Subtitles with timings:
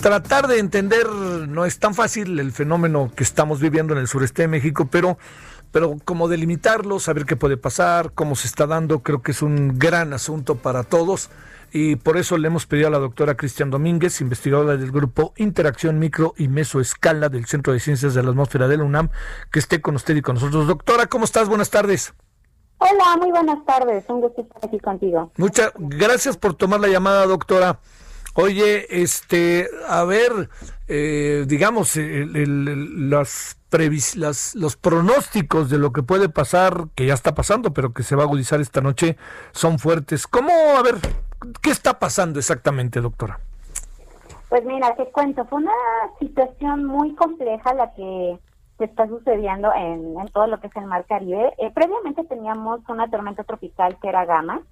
[0.00, 4.42] Tratar de entender no es tan fácil el fenómeno que estamos viviendo en el sureste
[4.42, 5.18] de México, pero,
[5.72, 9.78] pero como delimitarlo, saber qué puede pasar, cómo se está dando, creo que es un
[9.78, 11.30] gran asunto para todos.
[11.72, 15.98] Y por eso le hemos pedido a la doctora Cristian Domínguez, investigadora del grupo Interacción
[15.98, 19.10] Micro y Mesoescala del Centro de Ciencias de la Atmósfera de la UNAM,
[19.50, 20.66] que esté con usted y con nosotros.
[20.66, 21.48] Doctora, ¿cómo estás?
[21.48, 22.14] Buenas tardes.
[22.78, 24.04] Hola, muy buenas tardes.
[24.08, 25.32] Un gusto estar aquí contigo.
[25.36, 27.80] Muchas gracias por tomar la llamada, doctora.
[28.40, 30.48] Oye, este, a ver,
[30.86, 37.14] eh, digamos, el, las, previs- las- los pronósticos de lo que puede pasar, que ya
[37.14, 39.16] está pasando, pero que se va a agudizar esta noche,
[39.50, 40.28] son fuertes.
[40.28, 40.94] ¿Cómo, a ver,
[41.60, 43.40] qué está pasando exactamente, doctora?
[44.48, 45.72] Pues mira, te cuento, fue una
[46.20, 48.38] situación muy compleja la que
[48.78, 51.54] se está sucediendo en, en todo lo que es el Mar Caribe.
[51.58, 54.62] Eh, previamente teníamos una tormenta tropical que era Gama,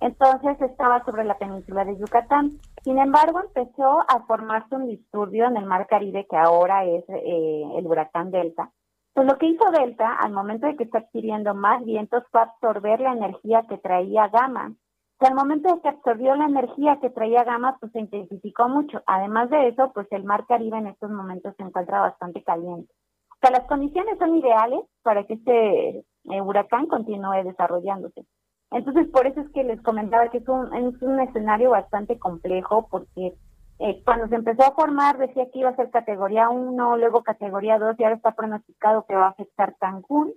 [0.00, 2.58] Entonces estaba sobre la península de Yucatán.
[2.82, 7.62] Sin embargo, empezó a formarse un disturbio en el Mar Caribe que ahora es eh,
[7.76, 8.70] el huracán Delta.
[9.14, 13.00] Pues lo que hizo Delta, al momento de que está adquiriendo más vientos, fue absorber
[13.00, 14.74] la energía que traía Gama.
[15.18, 19.02] Sea, al momento de que absorbió la energía que traía Gama, pues se intensificó mucho.
[19.06, 22.92] Además de eso, pues el Mar Caribe en estos momentos se encuentra bastante caliente.
[23.32, 28.26] O sea, las condiciones son ideales para que este eh, huracán continúe desarrollándose.
[28.70, 32.88] Entonces, por eso es que les comentaba que es un, es un escenario bastante complejo,
[32.90, 33.34] porque
[33.78, 37.78] eh, cuando se empezó a formar decía que iba a ser categoría 1, luego categoría
[37.78, 40.32] 2, y ahora está pronosticado que va a afectar Cancún,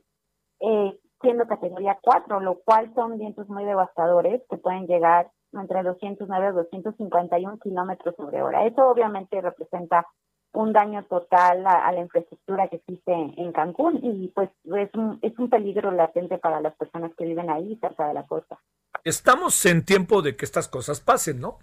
[0.60, 6.48] eh, siendo categoría 4, lo cual son vientos muy devastadores que pueden llegar entre 209
[6.48, 8.66] a 251 kilómetros sobre hora.
[8.66, 10.06] Eso obviamente representa
[10.52, 15.20] un daño total a, a la infraestructura que existe en Cancún y pues es un,
[15.22, 18.58] es un peligro latente para las personas que viven ahí cerca de la costa.
[19.04, 21.60] Estamos en tiempo de que estas cosas pasen, ¿no?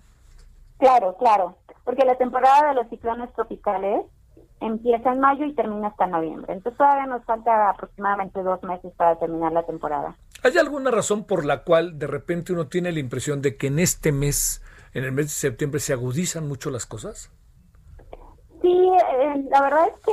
[0.79, 4.05] Claro, claro, porque la temporada de los ciclones tropicales
[4.61, 6.53] empieza en mayo y termina hasta noviembre.
[6.53, 10.17] Entonces todavía nos falta aproximadamente dos meses para terminar la temporada.
[10.43, 13.79] ¿Hay alguna razón por la cual de repente uno tiene la impresión de que en
[13.79, 14.63] este mes,
[14.95, 17.31] en el mes de septiembre, se agudizan mucho las cosas?
[19.45, 20.13] La verdad es que,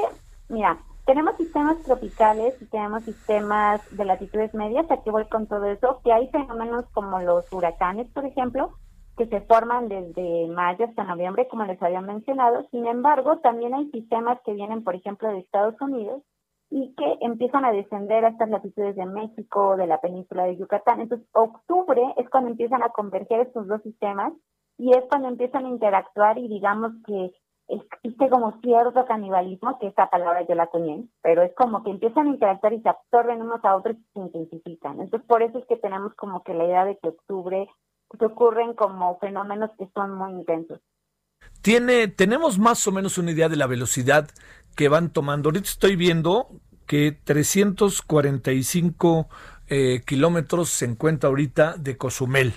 [0.50, 6.02] mira, tenemos sistemas tropicales y tenemos sistemas de latitudes medias, aquí voy con todo eso,
[6.04, 8.72] que hay fenómenos como los huracanes, por ejemplo,
[9.18, 12.68] que se forman desde mayo hasta noviembre, como les había mencionado.
[12.72, 16.22] Sin embargo, también hay sistemas que vienen, por ejemplo, de Estados Unidos
[16.70, 21.02] y que empiezan a descender a estas latitudes de México, de la península de Yucatán.
[21.02, 24.34] Entonces, octubre es cuando empiezan a converger estos dos sistemas
[24.78, 27.32] y es cuando empiezan a interactuar y digamos que
[27.68, 32.28] existe como cierto canibalismo, que esta palabra yo la acuñé, pero es como que empiezan
[32.28, 35.00] a interactuar y se absorben unos a otros y se intensifican.
[35.00, 37.70] Entonces, por eso es que tenemos como que la idea de que octubre
[38.18, 40.80] se ocurren como fenómenos que son muy intensos.
[41.62, 44.30] Tiene, tenemos más o menos una idea de la velocidad
[44.76, 45.50] que van tomando.
[45.50, 46.50] Ahorita estoy viendo
[46.86, 49.28] que 345
[49.68, 52.54] eh, kilómetros se encuentra ahorita de Cozumel.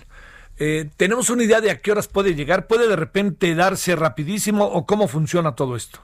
[0.58, 2.66] Eh, ¿Tenemos una idea de a qué horas puede llegar?
[2.66, 6.00] ¿Puede de repente darse rapidísimo o cómo funciona todo esto?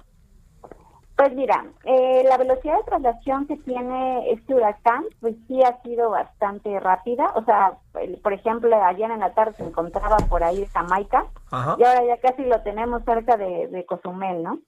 [1.16, 6.10] Pues mira, eh, la velocidad de traslación que tiene este huracán, pues sí ha sido
[6.10, 7.30] bastante rápida.
[7.36, 7.74] O sea,
[8.22, 11.76] por ejemplo, ayer en la tarde se encontraba por ahí Jamaica Ajá.
[11.78, 14.58] y ahora ya casi lo tenemos cerca de, de Cozumel, ¿no?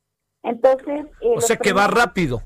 [0.43, 1.07] Entonces...
[1.23, 2.43] eh, O sea que va rápido.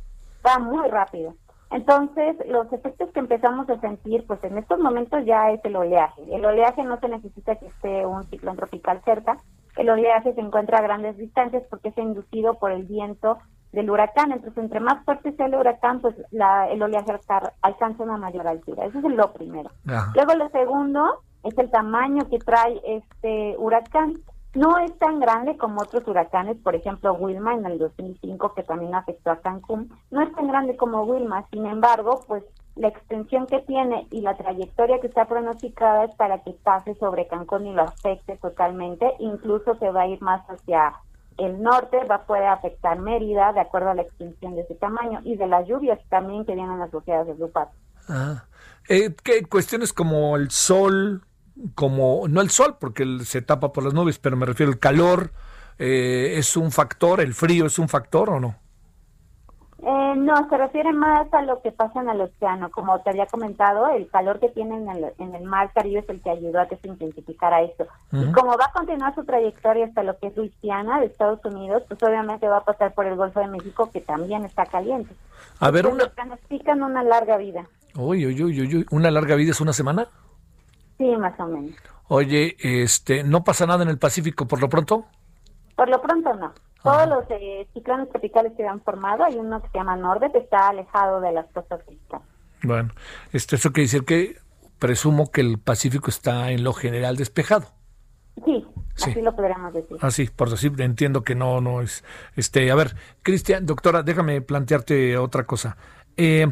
[0.46, 1.34] va muy rápido.
[1.70, 6.22] Entonces, los efectos que empezamos a sentir, pues en estos momentos ya es el oleaje.
[6.34, 9.36] El oleaje no se necesita que esté un ciclón tropical cerca.
[9.76, 13.38] El oleaje se encuentra a grandes distancias porque es inducido por el viento
[13.72, 14.32] del huracán.
[14.32, 18.46] Entonces, entre más fuerte sea el huracán, pues la, el oleaje alca- alcanza una mayor
[18.48, 18.86] altura.
[18.86, 19.70] Eso es lo primero.
[19.86, 20.10] Ajá.
[20.14, 24.14] Luego, lo segundo es el tamaño que trae este huracán.
[24.54, 28.94] No es tan grande como otros huracanes, por ejemplo, Wilma en el 2005, que también
[28.94, 29.92] afectó a Cancún.
[30.10, 34.36] No es tan grande como Wilma, sin embargo, pues la extensión que tiene y la
[34.36, 39.12] trayectoria que está pronosticada es para que pase sobre Cancún y lo afecte totalmente.
[39.18, 40.94] Incluso se va a ir más hacia
[41.36, 45.20] el norte, va a poder afectar Mérida, de acuerdo a la extensión de ese tamaño,
[45.24, 47.72] y de las lluvias también que vienen asociadas a su paso.
[48.08, 48.44] Ah.
[48.88, 51.22] Eh, ¿qué cuestiones como el sol
[51.74, 55.32] como, no el sol, porque se tapa por las nubes, pero me refiero al calor,
[55.78, 57.20] eh, ¿es un factor?
[57.20, 58.56] ¿El frío es un factor o no?
[59.80, 62.68] Eh, no, se refiere más a lo que pasa en el océano.
[62.70, 66.08] Como te había comentado, el calor que tiene en el, en el mar Caribe es
[66.08, 67.86] el que ayudó a que se intensificara esto.
[68.10, 71.84] Y como va a continuar su trayectoria hasta lo que es Luisiana, de Estados Unidos,
[71.86, 75.14] pues obviamente va a pasar por el Golfo de México, que también está caliente.
[75.60, 76.04] A ver, una...
[76.04, 77.66] Los una larga vida.
[77.94, 80.08] Uy, uy, uy, uy, ¿una larga vida es una semana?
[80.98, 81.74] Sí, más o menos.
[82.08, 85.06] Oye, este, ¿no pasa nada en el Pacífico por lo pronto?
[85.76, 86.52] Por lo pronto no.
[86.82, 90.38] Todos los eh, ciclones tropicales que han formado, hay uno que se llama Norde, que
[90.38, 92.26] está alejado de las costas mexicanas.
[92.62, 92.90] Bueno,
[93.32, 94.36] esto, eso quiere decir que
[94.78, 97.66] presumo que el Pacífico está en lo general despejado.
[98.44, 98.66] Sí,
[98.96, 99.96] así lo podríamos decir.
[100.00, 102.04] Así, por decir, entiendo que no, no es.
[102.36, 105.76] Este, a ver, Cristian, doctora, déjame plantearte otra cosa.
[106.16, 106.46] Eh,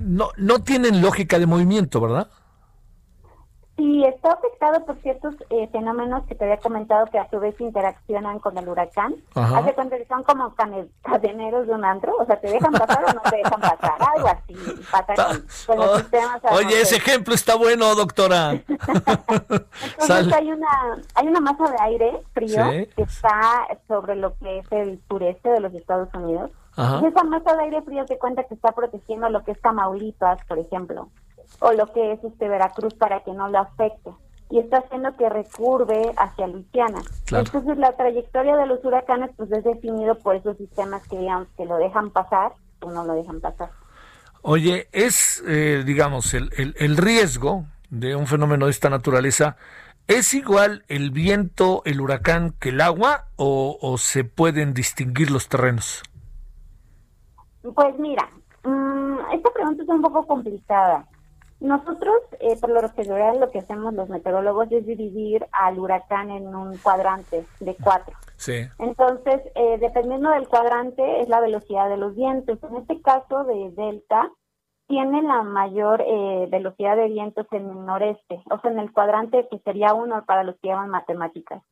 [0.00, 2.28] no, no tienen lógica de movimiento, ¿verdad?
[4.12, 8.40] Está afectado por ciertos eh, fenómenos que te había comentado que a su vez interaccionan
[8.40, 9.14] con el huracán.
[9.34, 13.12] Hace cuenta que son como cadeneros de un antro, o sea, te dejan pasar o
[13.12, 14.54] no te dejan pasar, algo así.
[15.66, 18.52] con, los oh, sistemas oye, ese ejemplo está bueno, doctora.
[20.00, 22.64] Entonces hay una, hay una masa de aire frío
[22.94, 26.50] que está sobre lo que es el sureste de los Estados Unidos.
[26.76, 30.38] Y esa masa de aire frío te cuenta que está protegiendo lo que es Tamaulipas,
[30.46, 31.08] por ejemplo
[31.60, 34.10] o lo que es este Veracruz para que no lo afecte
[34.50, 37.00] y está haciendo que recurve hacia Luisiana.
[37.30, 41.64] Entonces la trayectoria de los huracanes pues es definido por esos sistemas que digamos que
[41.64, 43.70] lo dejan pasar o no lo dejan pasar.
[44.42, 49.56] Oye, es eh, digamos el, el, riesgo de un fenómeno de esta naturaleza
[50.08, 55.48] ¿Es igual el viento, el huracán que el agua o, o se pueden distinguir los
[55.48, 56.02] terrenos?
[57.62, 58.28] Pues mira,
[58.64, 61.06] mm, esta pregunta es un poco complicada.
[61.62, 66.52] Nosotros, eh, por lo general, lo que hacemos los meteorólogos es dividir al huracán en
[66.56, 68.16] un cuadrante de cuatro.
[68.34, 68.68] Sí.
[68.80, 72.58] Entonces, eh, dependiendo del cuadrante, es la velocidad de los vientos.
[72.64, 74.28] En este caso de Delta,
[74.88, 79.46] tiene la mayor eh, velocidad de vientos en el noreste, o sea, en el cuadrante
[79.48, 81.62] que sería uno para los que llaman matemáticas.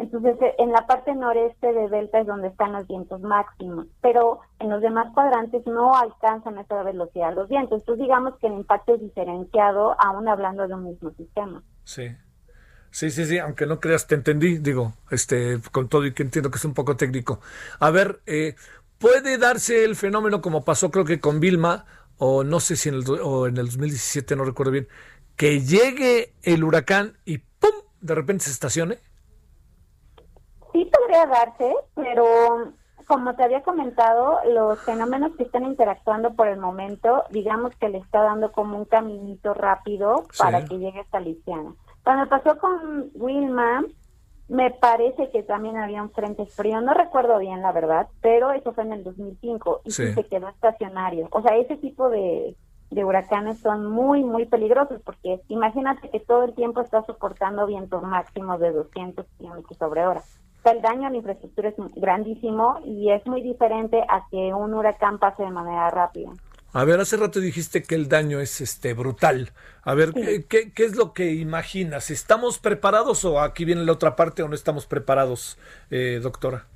[0.00, 4.40] Entonces, eh, en la parte noreste de Delta es donde están los vientos máximos, pero
[4.58, 7.80] en los demás cuadrantes no alcanzan esa velocidad los vientos.
[7.80, 11.62] Entonces, digamos que el impacto es diferenciado, aún hablando de un mismo sistema.
[11.84, 12.16] Sí.
[12.90, 16.50] Sí, sí, sí, aunque no creas, te entendí, digo, este, con todo y que entiendo
[16.50, 17.40] que es un poco técnico.
[17.78, 18.56] A ver, eh,
[18.98, 21.84] ¿puede darse el fenómeno como pasó creo que con Vilma,
[22.16, 24.88] o no sé si en el, o en el 2017, no recuerdo bien,
[25.36, 27.70] que llegue el huracán y ¡pum!
[28.00, 28.98] de repente se estacione?
[30.72, 32.72] Sí podría darse, pero
[33.10, 37.98] como te había comentado, los fenómenos que están interactuando por el momento, digamos que le
[37.98, 41.74] está dando como un caminito rápido para que llegue esta Luisiana.
[42.04, 43.84] Cuando pasó con Wilma,
[44.46, 48.72] me parece que también había un frente frío, no recuerdo bien la verdad, pero eso
[48.72, 51.26] fue en el 2005 y se quedó estacionario.
[51.32, 52.56] O sea, ese tipo de,
[52.90, 58.04] de huracanes son muy, muy peligrosos porque imagínate que todo el tiempo está soportando vientos
[58.04, 60.22] máximos de 200 kilómetros sobre hora
[60.64, 65.18] el daño a la infraestructura es grandísimo y es muy diferente a que un huracán
[65.18, 66.30] pase de manera rápida.
[66.72, 69.50] A ver, hace rato dijiste que el daño es este brutal.
[69.82, 70.12] A ver,
[70.48, 72.10] ¿qué, es lo que imaginas?
[72.10, 75.58] ¿Estamos preparados o aquí viene la otra parte o no estamos preparados,
[75.90, 76.66] eh, doctora?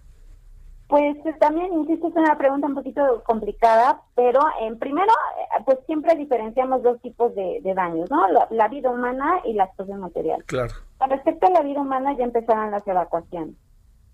[0.88, 6.16] Pues también, insisto, es una pregunta un poquito complicada, pero en primero, eh, pues siempre
[6.16, 8.26] diferenciamos dos tipos de, daños, ¿no?
[8.50, 10.42] La, vida humana y la explosión material.
[10.46, 10.74] Claro.
[10.98, 13.54] Con respecto a la vida humana, ya empezaron las evacuaciones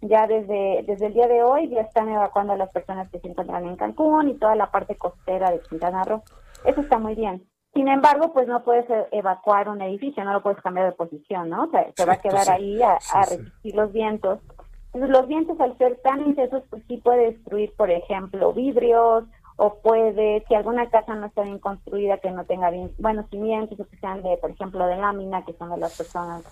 [0.03, 3.29] ya desde, desde el día de hoy ya están evacuando a las personas que se
[3.29, 6.23] encuentran en Cancún y toda la parte costera de Quintana Roo.
[6.65, 7.47] Eso está muy bien.
[7.75, 11.51] Sin embargo, pues no puedes e, evacuar un edificio, no lo puedes cambiar de posición,
[11.51, 11.65] ¿no?
[11.65, 14.41] O sea, se va a quedar ahí a, resistir los vientos.
[14.93, 19.25] Entonces, los vientos al ser tan intensos, pues sí puede destruir, por ejemplo, vidrios,
[19.57, 23.79] o puede, si alguna casa no está bien construida, que no tenga bien buenos cimientos,
[23.79, 26.43] o que sean de, por ejemplo, de lámina, que son de las personas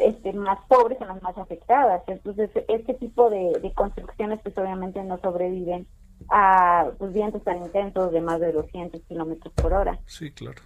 [0.00, 2.02] este, más pobres son las más afectadas.
[2.06, 5.86] Entonces, este tipo de, construcciones pues obviamente no sobreviven
[6.30, 9.98] a pues, vientos tan intensos de más de 200 kilómetros por hora.
[10.06, 10.62] Sí, claro.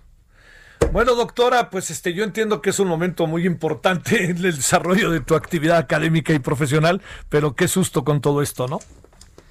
[0.93, 5.11] Bueno, doctora, pues este, yo entiendo que es un momento muy importante en el desarrollo
[5.11, 8.79] de tu actividad académica y profesional, pero qué susto con todo esto, ¿no?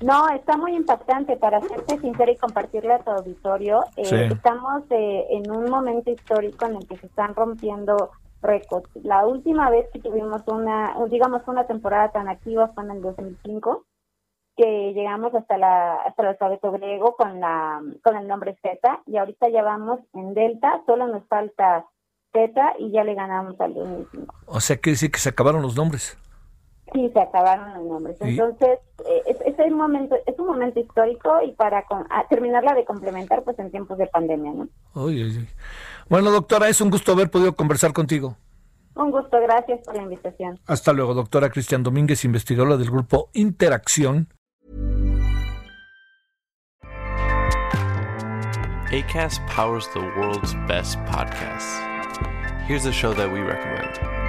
[0.01, 3.83] No, está muy impactante, para serte sincera y compartirle a tu auditorio.
[3.97, 8.11] Eh, estamos eh, en un momento histórico en el que se están rompiendo
[8.41, 8.89] récords.
[9.03, 13.85] La última vez que tuvimos una, digamos, una temporada tan activa fue en el 2005,
[14.55, 19.17] que llegamos hasta la hasta el alfabeto griego con la con el nombre Z y
[19.17, 21.85] ahorita ya vamos en delta, solo nos falta
[22.33, 24.35] Z y ya le ganamos al 2005.
[24.45, 26.17] O sea, que decir que se acabaron los nombres.
[26.93, 28.17] Sí, se acabaron los nombres.
[28.19, 31.85] Entonces, eh, es, es, momento, es un momento histórico y para
[32.29, 34.67] terminarla de complementar, pues en tiempos de pandemia, ¿no?
[36.09, 38.35] Bueno, doctora, es un gusto haber podido conversar contigo.
[38.95, 40.59] Un gusto, gracias por la invitación.
[40.65, 44.27] Hasta luego, doctora Cristian Domínguez, investigadora del grupo Interacción.
[48.91, 51.79] ACAST powers the world's best podcasts.
[52.67, 54.28] Here's a show that we recommend.